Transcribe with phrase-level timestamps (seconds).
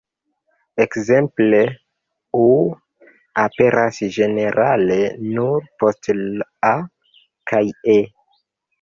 [0.85, 1.59] Ekzemple
[2.39, 2.47] "ŭ"
[3.45, 5.01] aperas ĝenerale
[5.37, 6.13] nur post
[6.75, 6.77] "a"
[7.55, 7.67] kaj
[8.01, 8.05] "e".